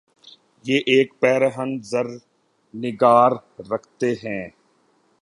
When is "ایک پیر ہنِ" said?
0.85-1.71